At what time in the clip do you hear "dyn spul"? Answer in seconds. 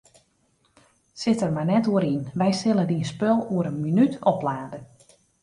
2.89-3.37